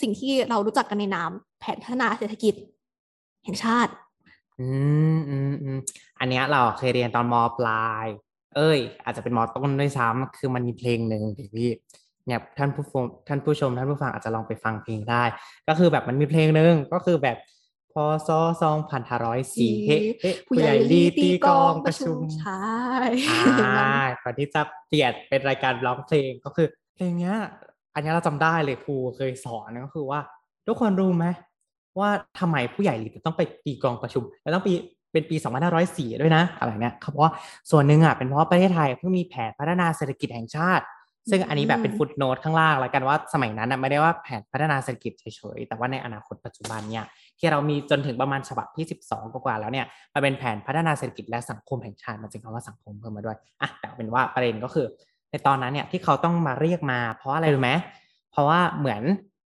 [0.00, 1.30] สิ่งที่เรารู้จักกันในนาม
[1.60, 2.54] แผนพัฒนาเศรษฐกิจ
[3.44, 3.92] แห่งชาติ
[4.60, 4.68] อื
[5.16, 5.78] มอืมอืม
[6.20, 8.06] อันเนี้ยเราเคยเรียนตอนมปลาย
[8.56, 11.22] เอ้ย อาจจะเป็นมต้นด้วยซ้ำคือมันมีเพลงหนึ่ง
[11.56, 11.70] พี่
[12.26, 15.24] เนี่ยท่านผู้ฟังท่านผู้ชม ท่านผู้ฟังอาจจะลองไปฟังเพลงได้
[15.68, 17.36] ก็คือแบบมันมีเพลงหนึ่งก็คือแบบ
[17.92, 19.96] พอซอสองพันห้าร้อยสี่เฮ้
[20.46, 22.64] ผู้ใหญ่ลีตีกองประชุมใช่
[23.76, 27.36] อ่าก่อนที่จะเปลี่ยนเป็นรายการร้องเพลงก็คือเพลงเนี้ย
[27.94, 30.20] อันนี้เราจำได้เลยครูเคยสอนก็คือว่า
[30.66, 31.26] ทุกคนรู้ไหม
[31.98, 34.72] ว่าทำไมผู้ใหญ่ลีต้องไปตีกองประชุม แล้วต้องปี
[35.16, 35.36] เป็นปี
[35.78, 37.32] 2504 ด้วยนะ อะไรเนี้ยเขาบอกว่า
[37.70, 40.84] ส่วนหนึ่งอะเป็นเพราะประเทศไทยเพิ่งมีแผนพัฒนาเศรษฐกิจแห่งชาติ
[41.30, 47.04] ซึ่งอันนี้แบบเป็นฟุตโนตข้างล่างแล้วกันว่าสมัยนั้นไม่ได้ว่าแผนพัฒนาเศรษฐกิจเฉยๆ แต่ว่าในอนาคตปัจจุบันเนี่ย
[47.38, 54.86] ที่เรามีจนถึงประมาณฉบับที่ 12 กว่าแล้วเนี่ยมันเป็นแผนพัฒนาเศรษฐกิจและสังคมแห่งชาติมันจึงคำว่าสังคมเพิ่มมาด้วยอะแต่เป็นว่าประเด็นก็คือ
[55.30, 57.72] ในตอนนั้นเนี่ยที่เขาต้องมาเรียกมา เพราะอะไรรู้ไหม
[58.32, 59.02] เพราะว่าเหมือน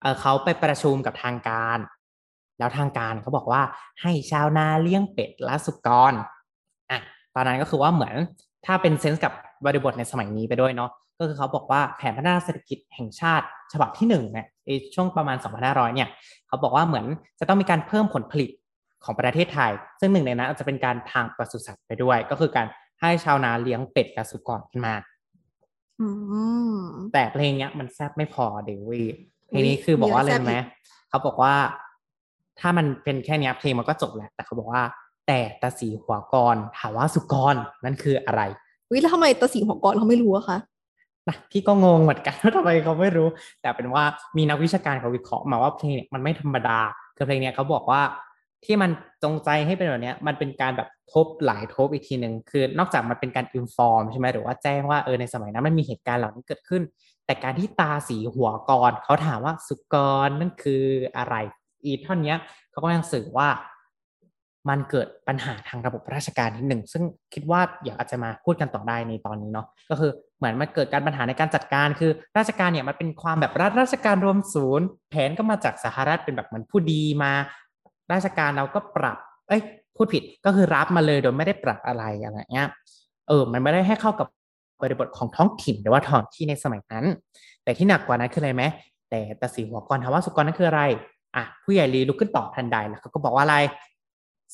[0.01, 1.77] เออเขาไปประชุมกับทางการ
[2.59, 3.61] แล้วทางการเขาบอกว่า
[4.01, 6.13] ให้ชาวนาเลี้ยงเป็ดและสุกร
[6.91, 6.99] อะ
[7.35, 8.15] ตอนนั้นก็คือว่าเหมือน
[8.65, 9.33] ถ้าเป็นเซนส์กับ
[9.65, 14.47] บริบทในสมัยนี้ไปด้วยเนาะก็คือเขาบอกว่าแผนพัฒนาเศรษฐกิจแห่งชาติ ฉบับที่1เนี่ย
[14.95, 16.09] ช่วงประมาณ 2500 เนี่ย
[16.47, 17.05] เขาบอกว่าเหมือน
[17.39, 18.49] จะต้องมีการเพิ่มผลผลิต
[19.03, 22.67] ของประเทศไทย ซึ่งหนึ่งในนั้นอาจจะเป็นการทางปศุสัตว์ไปด้วย ก็คือการ
[23.01, 24.95] ให้ชาวนาเลี้ยงเป็ดกับสุกรขึ้นมา
[27.13, 29.07] แต่เพลงเนี้ยมันแซบไม่พอเดวี่
[29.47, 30.53] เพลงนี้คือบอกว่าอะไรไหม
[31.09, 31.53] เขาบอกว่า
[32.59, 34.83] ถ้ามันเป็นแค่นี้เพลงมันก็จบแล้ว แต่เขาบอกว่า
[35.27, 38.41] แต่ตาสีหัวกรถามว่าสุกรนั่นคืออะไร
[38.91, 40.57] วิแล้วทำไมตาสีหัวกรเขาไม่รู้อะคะ
[41.27, 43.27] นะพี่ก็งงเหมือนกันว่าทำไมเขาไม่รู้
[43.61, 44.03] แต่เป็นว่า
[44.37, 46.79] มีนักวิชาการเขาวิเคราะห์มาว่าเพลงมันไม่ธรรมดา
[47.17, 48.01] คือเพลงนี้เขาบอกว่า
[48.65, 48.91] ที่มัน
[49.23, 56.81] จงใจให้เป็นแบบนี้มันเป็นการแบบทบหลายทบอีกทีหนึ่งคือนอกจากมันเป็นการอินฟอร์มใช่ไหมหรือว่าแจ้งว่าเออในสมัยนั้นมันมีเหตุการณ์เหล่านี้เกิดขึ้น
[57.25, 59.95] แต่การที่ตาสีหัวกรเขาถามว่าสุก
[60.27, 60.83] รนั่นคือ
[61.17, 61.35] อะไร
[61.85, 62.35] อีท่อนนี้
[62.71, 63.49] เขาก็ยังสื่อว่า
[64.69, 77.31] มันเกิดปัญหาทางระบบราชการนิดหนึ่ง ซึ่งคิดว่าเดี๋ยวอาจจะมาพูดกันต่อได้ในตอนนี้เนาะก็คือเหมือนมันเกิดการปัญหาในการจัดการ คือราชการเนี่ยมันเป็นความแบบรัฐราชการรวมศูนย์ แผนก็มาจากสหรัฐเป็นแบบเหมือนผู้ดีมา
[78.13, 79.17] ราชการเราก็ปรับ
[79.47, 79.61] เอ้ย
[79.95, 82.67] พูดผิดก็คือรับมาเลยโดยไม่ได้ปรับอะไรอะไรเงี้ย
[83.27, 84.27] เออ มันไม่ได้ให้เข้ากับ
[84.81, 87.05] บริบทของท้องถิ่นหรือว่าท้องที่ในสมัยนั้น
[87.63, 88.63] แต่ที่หนักกว่านั้นคืออะไรไหม
[89.09, 90.81] แต่ตาสีหัวกรถามว่าสุกรนั่นคืออะไร
[91.35, 93.57] อะผู้ใหญ่ลีลุกขึ้นตอบทันใดแล้วเขาก็บอกว่าอะไร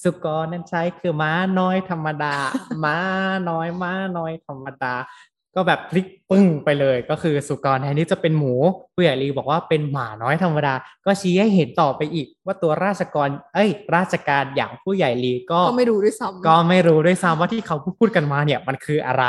[0.04, 2.36] สุกรนั่นใช้คือม้าน้อยธรรมดา
[2.84, 2.98] ม้า
[3.50, 4.94] น้อยม้าน้อยธรรมดา
[5.56, 8.54] ก็แบบพลิกปึ้งไปเลย ก็คือสุกรแทนที่จะเป็นหมู
[8.94, 10.74] ผู้ใหญ่ลีบอกว่าเป็นหมาน้อยธรรมดา
[11.06, 19.26] ก็ชี้ให้เห็นต่อไปอีก ว่าตัวราชกร เอ้ย ราชการอย่างผู้ใหญ่ลีก็ก็ไม่รู้ด้วยซ้ำก็ไม่รู้ด้วยซ้ำว่าที่เขาพูดกันมาเนี่ยมันคืออะไร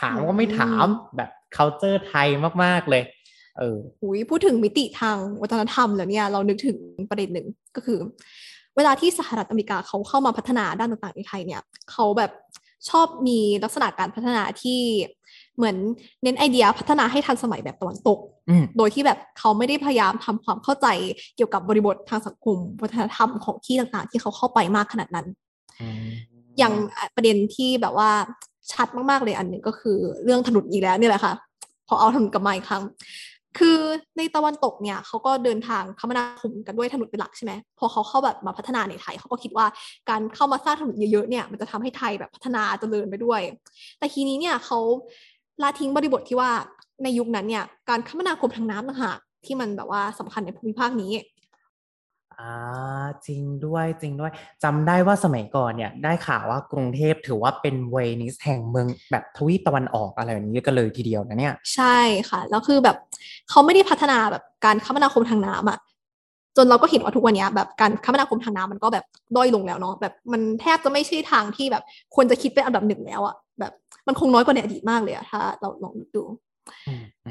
[0.00, 2.28] ถามก็ไม่ถามแบบ culture ไทย
[2.64, 3.02] มากๆเลย
[3.58, 6.78] เออหุยพูดถึงมิติทางวัฒนธรรมแล้วเนี่ยเรานึกถึง
[7.10, 7.98] ประเด็นหนึ่งก็คือ
[8.76, 11.60] เวลาที่สหรัฐอเมริกาเขาเข้ามาพัฒนาด้านต่างๆในไทยเนี่ย
[11.90, 12.30] เขาแบบ
[12.90, 14.80] ชอบมีลักษณะการพัฒนาที่
[15.56, 15.76] เหมือน
[16.22, 18.18] เน้นไอเดียพัฒนาให้ทันสมัยแบบตะวันตก
[18.76, 20.86] โดยที่แบบเขาไม่ได้พยายามทำความเข้าใจ
[21.36, 25.26] เกี่ยวกับบริบททางสังคม วัฒนธรรมของที่ต่างๆ ที่เขาเข้าไปมากขนาดนั้น
[26.58, 26.74] อย่าง
[27.14, 28.10] ประเด็นที่แบบว่า
[28.72, 31.32] ชัดมากๆเลยอันหนึ่งก็คือเรื่องถนนอีกแล้วนี่แหละค่ะ
[31.88, 32.82] พอเอาถนนกลับมาอีกครั้ง
[33.58, 33.78] คือ
[34.18, 39.66] ในตะวันตกเนี่ยเขาก็เดินทางคมนาคมกันด้วยถนนเป็นหลักใช่ไหมพอเขาเข้าแบบมาพัฒนาในไทยเขาก็คิดว่า
[40.10, 43.40] การเข้ามาสร้างถนนเยอะๆเนี่ยมันจะทำให้ไทยแบบพัฒนาเจริญไปด้วย
[43.98, 44.78] แต่ทีนี้เนี่ยเขา
[45.62, 46.50] ละทิ้งบริบทที่ว่า
[47.02, 51.12] ในยุคนั้นเนี่ยการคมนาคมทางน้ำต่างหากที่มันแบบว่าสำคัญในภูมิภาคนี้
[52.40, 52.52] อ่า
[53.26, 54.30] จริงด้วยจริงด้วย
[54.64, 62.96] จำได้ว่าสมัยก่อนเนี่ยได้ข่าวว่ากรุงเทพถือว่าเป็นเวนิสแห่งเมืองแบบทวีปตะวันออกอะไรแบบนี้กันเลยทีเดียวนะเนี่ย ใช่ค่ะ แล้วคือแบบ
[63.50, 65.78] เขาไม่ได้พัฒนาแบบการคมนาคมทางน้ำอะ
[66.56, 69.04] จนเราก็เห็นว่าทุกวันนี้แบบการคมนาคมทางน้ำมันก็แบบ
[69.36, 71.82] ด้อยลงแล้วเนาะแบบมันแทบจะไม่ใช่ทางที่แบบ
[72.14, 73.72] ควรจะคิดเป็นอันดับหนึ่งแล้วอะแบบ
[74.06, 76.22] มันคงน้อยกว่าในอดีตมากเลยอะถ้าเราลองดู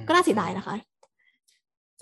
[0.08, 0.76] ก็น่าเสียดายนะคะ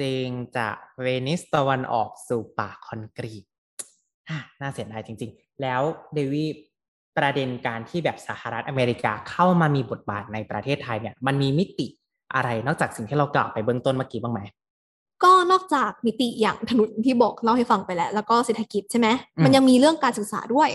[0.02, 0.26] จริง
[0.58, 3.44] จากเวนิสตะวันออกสู่ป่าคอนกรีต
[4.62, 5.82] น่าเสียดายจริง ๆ แล้ว
[6.14, 6.50] เดวี่
[7.18, 11.88] ประเด็นการที่แบบสหรัฐอเมริกาเข้ามามีบทบาทในประเทศไทยเนี่ย มันมีมิติ
[12.36, 14.42] อะไรนอกจากสิ่งที่เรากล่าวไปเบื้องต้นเมื่อกี้บ้างไหม
[15.24, 19.08] ก็นอกจากมิติอย่างถนนที่บอกเล่าให้ฟังไปแล้ว แล้วก็เศรษฐกิจใช่ไหม
[19.38, 20.70] อืมมันยังมีเรื่องการศึกษาด้วย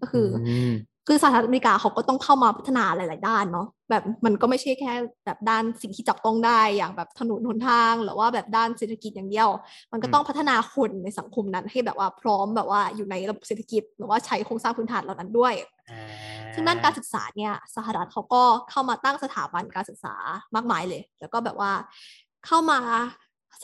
[0.00, 0.72] ก็คืออม
[1.08, 4.92] คือสหรัฐอเมริกาเขาก็ต้องเข้ามาพัฒนาหลาย ๆ ด้านเนาะแบบมันก็ไม่ใช่แค่
[5.24, 9.48] แบบด้านสิ่งที่จับต้องได้อย่างแบบถนนหนทาง หรือว่าแบบด้านเศรษฐกิจอย่างเดียว
[9.92, 15.54] มันก็ต้องพัฒนาคนในสังคมนั้นให้แบบว่าพร้อมแบบว่าอยู่ในระบบเศรษฐกิจหรือว่าใช้โครงสร้างพื้นฐานเหล่านั้นด้วย
[15.90, 20.14] อ่าซึ่งด้านการศึกษาเนี่ยสหรัฐเขาก็เข้ามาตั้งสถาบันการศึกษา
[20.54, 21.72] มากมายเลย แล้วก็แบบว่า
[22.46, 22.78] เข้ามา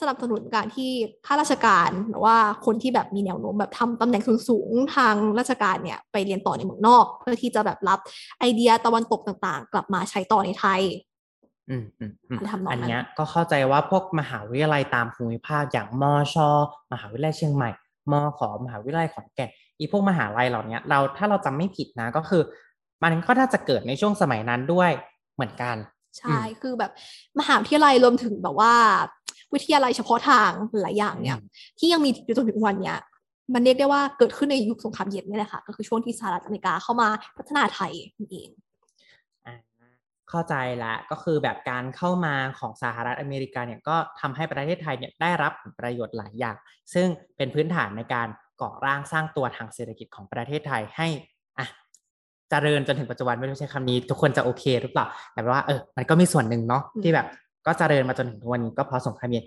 [0.01, 0.91] สนับสนุนการที่
[1.25, 7.99] ข้าราชการหรือว่าคนที่แบบมีแนวโน้มแบบทำตำแหน่งสูงๆทางราชการเนี่ยไปเรียนต่อในเมืองนอก เพื่อที่จะแบบรับ
[8.39, 10.81] ไอเดียตะวันตกต่างๆ กลับมาใช้ต่อในไทย
[11.69, 16.35] อืมอืมอืมอะไรทำนองนั้นอันเนี้ยก็เข้าใจว่าพวกมหาวิทยาลัยตามภูมิภาคอย่างมอช
[16.91, 17.69] มหาวิทยาลัยเชียงใหม่
[18.11, 22.41] มขมหาวิทยาลัยขอนแก่นอีพวกมหาลัยเหล่าเนี้ยเราถ้าเราจำไม่ผิดนะก็คือ
[23.03, 24.91] มันก็น่าจะเกิดในช่วงสมัยนั้นด้วย
[25.35, 25.75] เหมือนกัน
[26.19, 26.91] ใช่คือแบบ
[27.39, 28.73] มหาวิทยาลัยรวมถึงแบบว่า
[29.53, 30.49] วิทยาลัยเฉพาะทาง
[30.81, 31.47] หลายอย่างเนี่ยอืม
[31.79, 32.97] ที่ยังมีอยู่จนถึงวันเนี้ย
[33.53, 38.49] มันเรียกได้ว่าเกิดขึ้นในยุคสงครามเย็นนี่แหละค่ะ ก็คือช่วงที่สหรัฐอเมริกาเข้ามาพัฒนาไทยนั่นเอง
[39.45, 39.55] อ่า
[40.29, 46.55] เข้าใจแล้วก็คือแบบการเข้ามาของสหรัฐอเมริกาเนี่ยก็ทำให้ประเทศไทยเนี่ยได้รับผลประโยชน์หลายอย่าง
[46.93, 48.27] ซึ่งเป็นพื้นฐานในการ
[48.61, 51.07] ก่อร่างสร้างตัวทางเศรษฐกิจของประเทศไทยให้
[51.59, 51.67] อะ
[52.49, 57.27] เจริญจนถึงปัจจุบันไม่รู้ใช้คำนี้ ทุกคนจะโอเคหรือเปล่าแต่ว่าเออมันก็มีส่วนหนึ่งเนาะอืมที่แบบ
[57.65, 59.45] ก็เจริญมาจนถึงทุกวันนี้ก็เพราะสงครามเย็น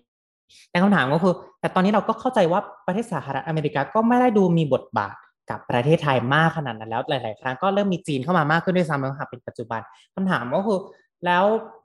[0.71, 5.17] แต่คำถามก็คือ แต่ตอนนี้เราก็เข้าใจว่าประเทศสหรัฐอเมริกาก็ไม่ได้ดูมีบทบาท
[5.51, 9.81] กับประเทศไทยมากขนาดนั้นแล้วหลาย ๆ ครั้งก็เริ่มมีจีนเข้ามามากขึ้นด้วยซ้ำแล้วค่ะเป็นปัจจุบัน
[10.15, 10.79] คำถามก็คือ
[11.27, 11.45] แล้ว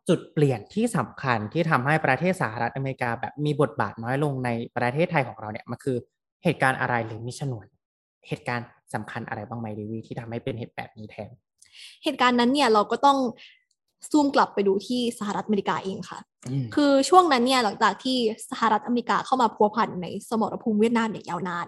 [0.10, 5.98] จุดเปลี่ยนที่สำคัญที่ทำให้ประเทศสหรัฐอเมริกาแบบมีบทบาทน้อยลงในประเทศไทยของเราเนี่ยมันคือ
[6.44, 7.66] เหตุการณ์อะไรหรือมีฉนวน
[8.28, 11.30] เหตุการณ์สำคัญอะไรบ้างไหมดีวีที่ทำให้เป็นเหตุแบบนี้แทน
[12.04, 13.18] เหตุการณ์นั้นเนี่ยเราก็ต้อง
[14.10, 18.18] ซูมกลับไปดูที่สหรัฐอเมริกาเองค่ะอืมคือช่วงนั้นเนี่ยหลังจากที่
[18.52, 21.66] สหรัฐอเมริกาเข้ามาพัวพันในสมรภูมิเวียดนามอย่างยาวนาน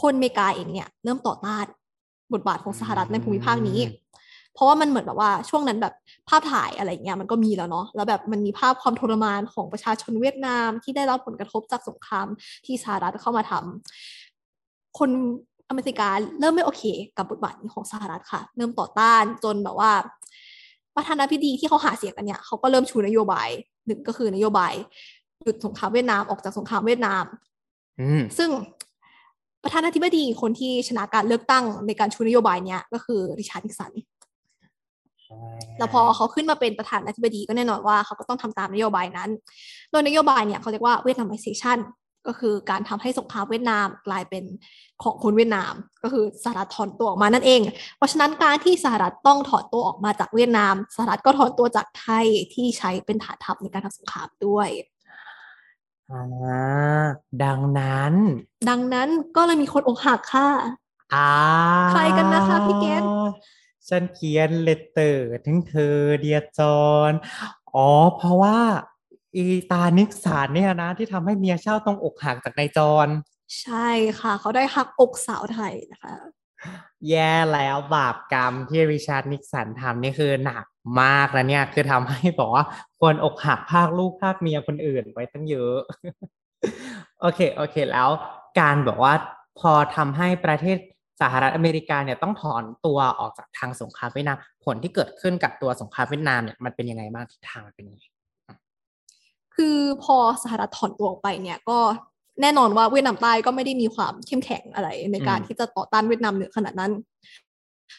[0.00, 1.66] คนอเมริกาเองเนี่ยเริ่มต่อต้าน
[2.32, 3.80] บทบาทของสหรัฐในภูมิภาคนี้
[4.54, 5.94] เพราะว่ามันเหมือนแบบว่าช่วงนั้นแบบ
[6.28, 12.26] ภาพถ่ายอะไรเงี้ยมันก็มีแล้วเนาะแล้วแบบมันมีภาพความทรมานของประชาชนเวียดนามที่ได้รับผลกระทบจากสงคราม
[12.66, 15.10] ที่สหรัฐเข้ามาทำคน
[15.68, 16.08] อเมริกา
[16.40, 16.82] เริ่มไม่โอเค
[17.16, 19.92] กับบทบาทนี้ของสหรัฐค่ะ เริ่มต่อต้านจนแบบว่า
[20.96, 23.48] ประธานาธิบดีที่เขาหาเสียงกันเนี่ยเขาก็เริ่มชูนโยบาย
[23.86, 24.72] หนึ่งก็คือนโยบาย
[25.42, 27.24] หยุดสงครามเวียดนามออกจากสงครามเวียดนาม
[28.00, 28.50] อืมซึ่ง
[29.64, 33.92] ประธานาธิบดีคนที่ชนะการเลือกตั้งในการชูนโยบายเนี้ยก็คือริชาร์ดนิกสัน
[35.78, 39.30] แล้วพอเขาขึ้นมาเป็นประธานาธิบดีก็แน่นอนว่าเขาก็ต้องทำตามนโยบายนั้น
[39.90, 41.78] โดยนโยบายเนี่ยเขาเรียกว่าเวียดนามไ z ชั n
[42.26, 44.44] ก็คือการทำให้สงครามเวียดนามกลายเป็น
[45.02, 47.60] ของคนเวียดนาม ก็คือสหรัฐถอนตัวออกมานั่นเอง
[47.96, 54.68] เพราะฉะนั้นการที่สหรัฐต้องถอนตัวออกมาจากเวียดนามสหรัฐก็ถอนตัวจากไทยที่ใช้เป็นฐานทัพในการทำสงครามด้วย
[56.10, 57.04] อ่า
[57.44, 58.12] ดังนั้น
[58.68, 60.48] ดังนั้นก็เลยมีคนอกหักค่ะ
[61.14, 61.30] อ่า
[61.90, 63.02] ใครกันนะคะพี่เกด
[63.88, 66.80] ฉันเขียนเลตเตอร์ถึงเธอเดียจอ
[67.10, 67.12] น
[67.74, 68.58] อ๋อ เพราะว่า
[69.36, 73.08] อีตานิกสารเนี่ยนะ ที่ทำให้เมียเช่าต้องอกหักจากนายจอน
[73.62, 73.88] ใช่
[74.20, 76.14] ค่ะ เขาได้หักอกสาวไทยนะคะ
[77.08, 80.64] แย่แล้วบาปกรรมที่ริชาร์ดนิกสันทำนี่คือหนัก
[81.02, 82.64] มากแล้วเนี่ย คือทำให้บอกว่า
[83.00, 85.76] คนอกหักภาคลูกภาคเมียคนอื่นไว้ตั้งเยอะ
[87.20, 88.08] โอเค โอเคแล้ว
[88.60, 89.14] การบอกว่า
[89.60, 90.78] พอทำให้ประเทศ
[91.20, 98.04] สหรัฐอเมริกาเนี่ยต้องถอนตัวออกจากทางสงครามเวียดนามผลที่เกิดขึ้นกับตัวสงครามเวียดนามเนี่ยมันเป็นยังไงบ้างทิศทางมันเป็นยังไง
[99.60, 101.78] คือพอสหรัฐถอนตัวออกไปเนี่ยก็
[102.42, 106.92] แน่นอนว่าเวียดนามใต้ก็ไม่ได้มีความเข้มแข็งอะไร ในการอืมที่จะต่อต้านเวียดนามเหนือขนาดนั้น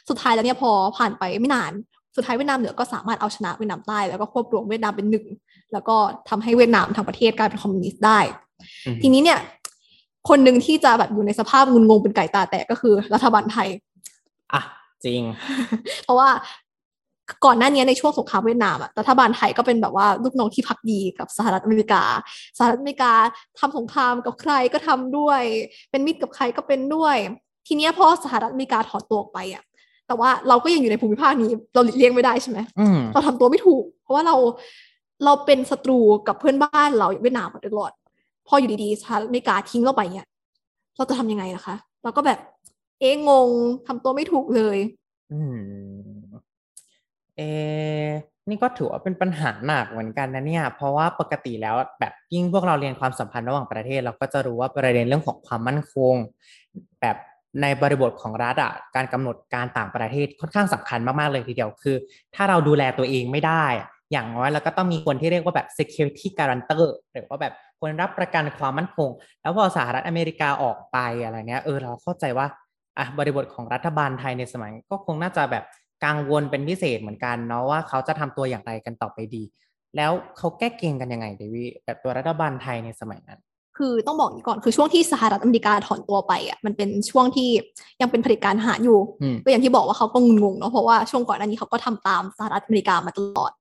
[0.10, 1.71] สุดท้ายแล้วเนี่ยพอผ่านไปไม่นาน
[2.15, 5.26] สุดท้ายเวียดนามเหนือก็สามารถเอาชนะเวียดนามใต้แล้วก็ควบรวมเวียดนามเป็นหนึ่ง
[5.74, 5.95] แล้วก็
[6.30, 8.19] ทำให้เวียดนามทั้งประเทศกลายเป็นคอมมิวนิสต์ได้
[8.86, 9.39] อืมทีนี้เนี่ย
[10.30, 13.67] คนหนึ่งที่จะแบบอยู่ในสภาพงุนงงเป็นไก่ตาแตกก็คือรัฐบาลไทย
[14.54, 14.62] อะ
[15.06, 15.21] จริง
[16.04, 16.30] เพราะว่า
[17.45, 22.03] ก่อนหน้านี้ในช่วงสงครามเวียดนามอะรัฐบาลไทยก็เป็นแบบว่าลูกน้องที่พักดีกับสหรัฐอเมริกา
[22.57, 23.13] สหรัฐอเมริกา
[23.59, 25.41] ทำสงครามกับใครก็ทำด้วย
[25.91, 27.15] เป็นมิตรกับใครก็เป็นด้วย
[27.67, 29.63] ทีเนี้ยพอสหรัฐอเมริกาถอนตัวออกไปอะ
[30.07, 34.35] แต่ว่าเราก็ยังอยู่ในภูมิภาคนี้ เราหลีกเลี่ยงไม่ได้ใช่ไหมอืมเราทำตัวไม่ถูก เพราะว่าเรา
[35.25, 37.91] เราเป็นศัตรูกับเพื่อนบ้านเราอย่างเวียดนามมาตลอด
[38.47, 40.27] พออยู่ดีๆสหรัฐอเมริกาทิ้งเราไปเนี่ย
[40.97, 42.39] เราจะทำยังไงล่ะคะ เราก็แบบ
[42.99, 43.49] เอ๊ะงง
[43.87, 44.77] ทำตัวไม่ถูกเลย
[45.33, 46.11] อืม
[47.37, 47.41] เอ
[48.49, 56.15] นี่ก็ถือว่าเป็นปัญหาหนักเหมือนกันนะเนี่ย เพราะว่าปกติแล้วแบบยิ่งพวกเราเรียนความสัมพันธ์ระหว่างประเทศ เราก็จะรู้ว่าประเด็นเรื่องของความมั่นคง
[57.01, 57.17] แบบ
[57.61, 61.95] ในบริบทของรัฐอะการกำหนดการต่างประเทศค่อนข้างสำคัญมากๆเลยทีเดียวคือ
[62.35, 69.09] ถ้าเราดูแลตัวเองไม่ได้อะอย่างน้อยแล้วก็ต้องมีคนที่เรียกว่าแบบ security guarantor หรือว่าแบบคนรับประกันความมั่นคง
[69.41, 72.47] แล้วพอสหรัฐอเมริกาออกไปอะไรเนี้ยเออเราเข้าใจว่า
[72.97, 75.63] อะบริบทของรัฐบาลไทยในสมัยก็คงน่าจะแบบ
[76.05, 79.43] กังวลเป็นพิเศษเหมือนกันเนาะว่าเขาจะทำตัวอย่างไรกันต่อไปดี
[79.97, 83.39] แล้วเขาแก้เกมกันยังไงเดวี่แบบตัวรัฐบาลไทยในสมัยนั้น
[83.77, 87.49] คือต้องบอกก่อนคือช่วงที่สหรัฐอเมริกาถอนตัวไปอะมันเป็นช่วงที่
[88.01, 93.51] ยังเป็นเผด็จการทหารอยู่อืมก็อย่างที่บอกว่าเขาก็งงๆเนาะเพราะว่าช่วงก่อนหน้านี้เขาก็ทำตามสหรัฐอเมริกามาตลอด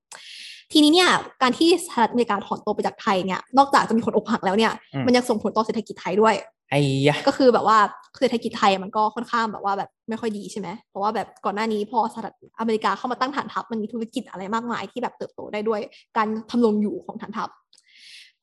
[0.71, 1.09] ทีนี้เนี่ย
[1.41, 6.35] การที่สหรัฐอเมริกาถอนตัวไปจากไทยเนี่ยนอกจากจะมีคนอกหักแล้วเนี่ยอืมมันยังส่งผลต่อเศรษฐกิจไทยด้วย
[6.71, 7.77] ไอ้ยะก็คือแบบว่า
[8.19, 15.81] เศรษฐกิจไทยมันก็ค่อนข้างแบบว่าแบบไม่ค่อยดีใช่ไหมเพราะว่าแบบก่อนหน้านี้พอสหรัฐอเมริกาเข้ามาตั้งฐานทัพมันมีธุรกิจอะไรมากมายที่แบบเติบโตได้ด้วย
[16.17, 17.49] การทำรงอยู่ของฐานทัพ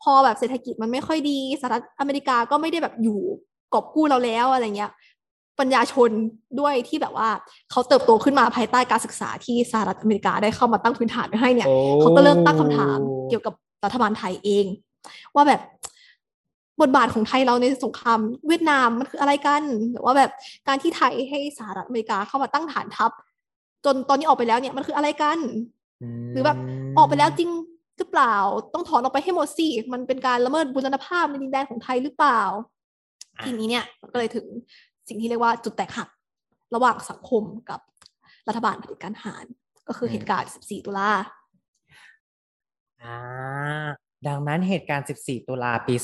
[0.02, 3.20] พอแบบเศรษฐกิจมันไม่ค่อยดีสหรัฐอเมริกาก็ไม่ได้แบบอยู่
[3.74, 4.90] กอบกู้เราแล้วอะไรเงี้ย
[5.58, 6.10] ปัญญาชน
[6.60, 7.28] ด้วยที่แบบว่า
[7.70, 11.68] เขาเติบโตขึ้นมาภายใต้การศึกษาที่สหรัฐอเมริกาได้เข้ามาตั้งพื้นฐานไว้ให้เนี่ย
[12.00, 14.66] เขาก็เริ่มตั้งคำถามเกี่ยวกับรัฐบาลไทยเอง
[15.34, 15.60] ว่าแบบ
[16.80, 19.62] บทบาทของไทยเราในสงครามเวียดนามมันคืออะไรกัน
[19.92, 20.30] หรือว่าแบบ
[20.68, 23.10] การที่ไทยให้สหรัฐอเมริกาเข้ามาตั้งฐานทัพ
[23.84, 25.38] จนตอนนี้ออกไปแล้วเนี่ยมันคืออะไรกัน
[26.32, 26.58] หรือแบบ
[26.96, 27.50] ออกไปแล้วจริง
[27.98, 28.34] หรือเปล่า
[28.74, 32.40] ต้องถอนออกไปให้หมดสิมันเป็นการละเมิดบูรณภาพในดินแดนของไทยหรือเปล่า
[33.36, 34.46] อะทีนี้เนี่ยมันก็เลยถึง
[35.08, 36.08] สิ่งที่เรียกว่าจุดแตกหัก
[36.74, 37.80] ระหว่างสังคมกับ
[38.48, 39.44] รัฐบาลเผด็จการทหาร
[39.88, 41.12] ก็คือเหตุการณ์ 14 ตุลา
[43.02, 43.88] อ่า
[44.26, 45.94] ดังนั้นเหตุการณ์ 14 ตุลาปี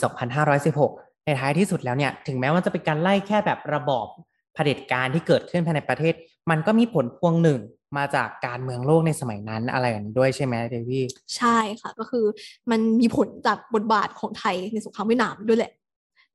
[0.58, 4.06] 2516 ในท้ายที่สุดแล้วเนี่ย ถึงแม้ว่าจะเป็นการไล่แค่แบบระบอบ
[4.54, 6.14] เผด็จการที่เกิดขึ้นภายในประเทศ
[6.50, 7.60] มันก็มีผลพวงหนึ่ง
[7.96, 11.04] มาจากการเมืองโลกในสมัยนั้นอะไรอย่างนี้ด้วยใช่ไหมเดวี่
[11.36, 12.24] ใช่ค่ะ ก็คือ
[12.70, 15.72] มันมีผลจากบทบาทของไทยในสงครามเวียดนามด้วยแหละ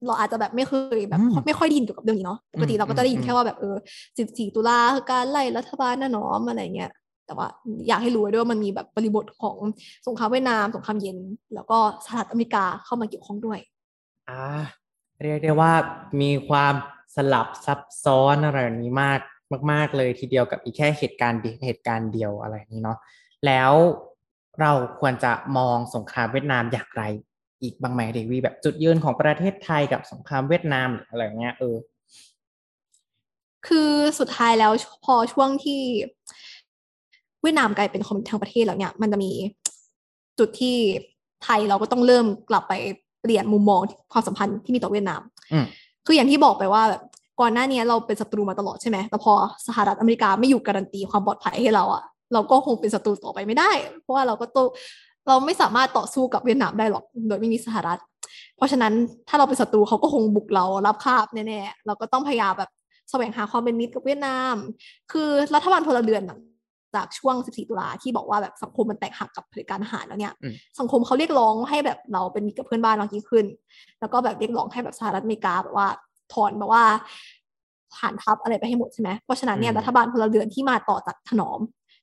[0.05, 3.75] เราอาจจะแบบไม่เคยแบบอืมไม่ค่อยได้ยินเกี่ยวกับเรื่องนี้เนาะปกติอืมเราก็จะได้ยินอืมแค่ว่าแบบเออ
[4.15, 6.91] 14 ตุลาคือการไล่รัฐบาลน่ะเนาะอะไรเงี้ย
[7.29, 7.49] แต่ว่า
[7.87, 9.57] อยากให้รู้ไว้ด้วยว่ามันมีแบบบริบทของ
[10.07, 11.17] สงครามเวียดนามสงครามเย็น
[11.53, 13.59] แล้วก็สหรัฐอเมริกาเข้ามาเกี่ยวข้องด้วย
[14.29, 14.43] อ่า
[15.23, 15.73] เรียกได้ว่า
[16.21, 16.73] มีความ
[17.15, 19.19] สลับซับซ้อนอะไรแบบนี้มาก
[19.71, 22.97] มาก ๆ เลยทีเดียวกับอีกแค่เหตุการณ์เดียวเหตุการณ์เดียวอะไรอย่างนี้เนาะ
[23.45, 23.71] แล้ว
[24.61, 27.03] เราควรจะมองสงครามเวียดนามอย่างไร
[27.61, 31.75] อีกบางไหมเดวีแบบจุดยืนของประเทศไทยกับสงครามเวียดนามหรืออะไรเงี้ยเออ
[33.67, 34.71] คือสุดท้ายแล้ว
[35.05, 35.81] พอช่วงที่
[37.41, 39.31] เวียดนามกลายเป็นคอมมิวนิสต์ทางประเทศแล้วเนี่ยมันจะมี
[40.39, 40.75] จุดที่
[41.43, 42.73] ไทยเราก็ต้องเริ่มกลับไป
[43.21, 43.81] เปลี่ยนมุมมอง
[44.13, 45.21] ความสัมพันธ์ที่มีต่อเวียดนาม
[45.53, 45.65] อืม
[46.05, 47.01] คืออย่างที่บอกไปว่าแบบ
[47.41, 49.33] ก่อนหน้านี้เราเป็นศัตรูมาตลอดใช่ไหมแต่พอ
[49.67, 53.71] สหรัฐอเมริกาไม่อยู่การันตีความปลอดภัยให้เราอะเราก็คงเป็นศัตรูต่อไปไม่ได้
[54.01, 54.67] เพราะว่าเราก็ต้อง
[55.27, 57.99] เราไม่สามารถต่อสู้กับเวียดนามได้หรอกโดยไม่มีสหรัฐ
[58.57, 58.93] เพราะฉะนั้น
[59.29, 62.69] ถ้าเราเป็นศัตรูเขาก็คงบุกเรารับคาบแน่ๆเราก็ต้องพยายามแบบ
[63.09, 64.55] แสวงหาความเป็นมิตรกับเวียดนาม
[65.11, 66.39] คือรัฐบาลพลเรือนหลัง
[66.95, 73.45] จากช่วง 14 ตุลาที่บอกว่าแบบสังคมมันแตกหักกับเผด็จการทหารแล้วเนี่ยอืมสังคมเขาเรียกร้องให้แบบเราเป็นมิตรกับเพื่อนบ้านมากยิ่งขึ้น
[73.99, 75.87] แล้วก็แบบเรียกร้องให้แบบสหรัฐอเมริกาแบบว่า
[76.33, 76.83] ถอนแบบว่า
[77.97, 81.59] ฐานทัพอะไรไปให้หมดใช่ไหมเพราะฉะนั้นเนี่ยอืมรัฐบาลพลเรือนที่มาต่อจากถนอม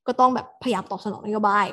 [0.06, 1.66] ก็ต้องแบบพยายามตอบสนองนโยบาย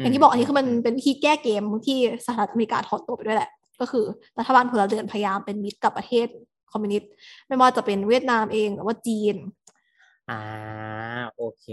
[0.00, 4.04] อย่างที่บอกอันนี้คือมันเป็นวิธีแก้เกมที่สหรัฐอเมริกาถอนตัวไปด้วยแหละ ก็คือ
[4.38, 6.26] รัฐบาลพลเรือนพยายามเป็นมิตรกับประเทศ
[6.72, 7.10] คอมมิวนิสต์
[7.48, 9.36] ไม่ว่าจะเป็นเวียดนามเองหรือว่าจีน
[10.30, 10.40] อ่า
[11.36, 11.64] โอเค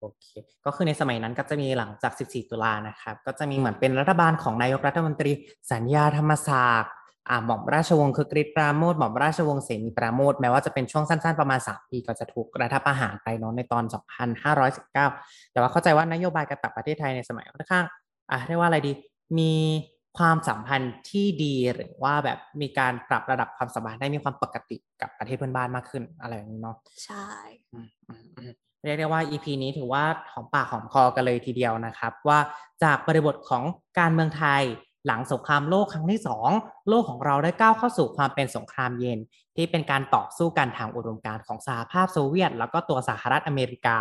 [0.00, 0.26] โอเค
[0.64, 5.32] ก็คือในสมัยนั้นก็จะมีหลังจาก 14 ตุลานะครับ ก็จะมีเหมือนเป็นรัฐบาลของนายกรัฐมนตรี
[5.72, 6.92] สัญญาธรรมศักดิ์
[7.28, 13.84] อ่าหม่อมราชวงศ์คือกริชปราโมทหม่อมราชวงศ์เสนีปราโมทแม้ว่าจะเป็นช่วงสั้นๆ ประมาณ 3 ปีก็จะถูกรัฐประหารไปเนาะในตอน
[14.48, 17.84] 2519 แต่ว่าเข้าใจว่านโยบายการปรับประเทศไทยในสมัยค่อนข้าง
[18.30, 18.92] อะเรียกว่าอะไรดี
[19.38, 19.52] มี
[20.18, 27.26] ความสัมพันธ์ที่ดีหรือว่าแบบมีการปรับระดับความสัมพันธ์ได้มีความปกติกับประเทศเพื่อนบ้านมากขึ้นอะไรอย่างนี้เนาะใช่
[27.72, 28.52] อืมอืมอืม
[28.84, 32.38] เรียกได้ว่า EP นี้ถือว่าหอมปากหอมคอกันเลยทีเดียวนะครับ ว่า
[32.82, 33.64] จากบริบทของ
[33.98, 34.62] การเมืองไทย
[35.06, 36.50] หลังสงครามโลกครั้งที่สอง
[36.88, 39.18] โลกของเราได้ก้าวเข้าสู่ความเป็นสงครามเย็น
[39.56, 43.96] ที่เป็นการต่อสู้กันทางอุดมการณ์ของสหภาพโซเวียต แล้วก็ตัวสหรัฐอเมริกา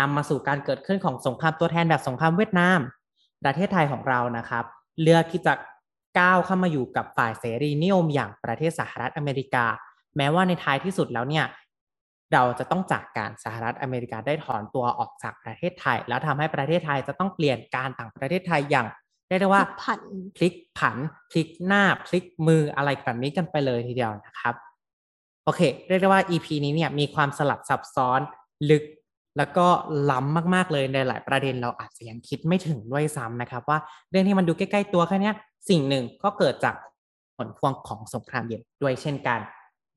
[0.00, 2.80] นำมาสู่การเกิดขึ้นของสงครามตัวแทนแบบสงครามเวียดนาม
[3.44, 4.64] ประเทศไทยของเรานะครับ
[5.02, 5.54] เลือกที่จะ
[6.18, 9.64] ก้าวเข้ามาอยู่กับฝ่ายเสรีนิยมอย่างประเทศสหรัฐอเมริกา
[10.16, 11.44] แม้ว่าในท้ายที่สุดแล้วเนี่ย
[12.34, 18.86] เราจะต้องจากการสหรัฐอเมริกาได้ถอนตัวออกจากประเทศไทย แล้วทำให้ประเทศไทยจะต้องเปลี่ยนการต่างประเทศไทยอย่าง
[19.28, 20.00] เรียกได้ว่าพลิกผัน
[20.36, 20.96] พลิกผัน
[21.30, 24.54] พลิกหน้าพลิกมืออะไรแบบนี้กันไปเลยทีเดียวนะครับ
[25.44, 28.20] โอเค เรียกได้ว่า EP นี้เนี่ยมีความสลับซับซ้อน
[28.70, 28.84] ลึก
[29.36, 29.66] แล้วก็
[30.10, 33.78] ล้ำมากๆเลยในหลายประเด็นเราอาจจะยังคิดไม่ถึงด้วยซ้ำนะครับ ว่า
[34.10, 35.34] เรื่องที่มันดูใกล้ ๆ ตัวแค่เนี้ย
[35.68, 36.74] สิ่งหนึ่งก็เกิดจาก
[37.36, 39.40] ผลพวงของสงครามเย็นด้วยเช่นกัน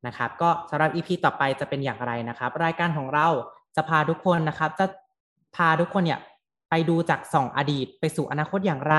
[0.08, 3.28] นะครับก็สำหรับ EP ต่อไปจะเป็นอย่างไรนะครับ รายการของเรา
[3.76, 4.86] จะพาทุกคนนะครับ จะ
[5.56, 6.20] พาทุกคนเนี่ย
[6.70, 8.96] ไปดูจากส่องอดีตไปสู่อนาคตอย่างไร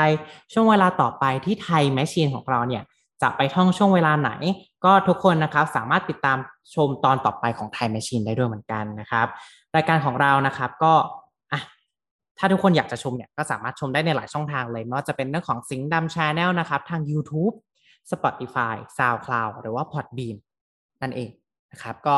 [0.52, 2.82] ช่วงเวลาต่อไปที่ Thaimachine ของเราเนี่ย
[3.22, 4.30] จะไปท่องช่วงเวลาไหน
[4.84, 6.38] ก็ทุกคนนะครับสามารถติดตาม
[6.74, 9.26] ชมตอนต่อไปของ Thaimachine ได้ด้วยเหมือนกันนะครับ
[9.76, 10.92] รายการของเรานะครับก็
[11.52, 11.60] อะ
[12.38, 17.54] ถ้าทุกคนอยากจะชมเนี่ยก็สามารถชมได้ในหลายช่องทางเลยไม่ว่าจะเป็นเรื่องของสิงห์ดำ channel นะครับ ทาง YouTube
[18.12, 20.36] Spotify SoundCloud หรือว่า Podbean
[21.02, 21.28] นั่นเอง
[21.72, 22.16] นะครับ ก็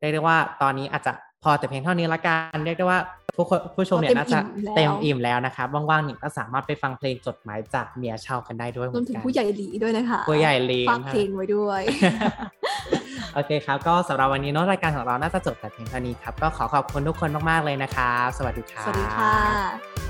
[0.00, 2.98] เรียกได้ว่าตอนนี้อาจจะพอแต่เพียงเท่านี้ละกันเรียกได้ว่า
[3.36, 11.82] ผู้คนผู้ชมเนี่ยเต็มน่าจะอิ่มแล้วเต็มอิ่มแล้วนะครับว่างๆเนี่ยก็สามารถไปฟังเพลงจดหมายจากเมียเช่ากันได้ด้วยเหรมืวมอนถึงกันผู้ใหญ่หลีด้วยนะคะผู้ใหญ่ลีฝากเพลงไว้ด้วย
[13.34, 20.01] โอเคครับ ก็สำหรับวันนี้เนอะรายการของเราน่าจะจบแต่เพียงเท่านี้ครับ ก็ขอขอบคุณทุกคนมากๆเลยนะครับสวัสดีครับสวัสดีค่ะ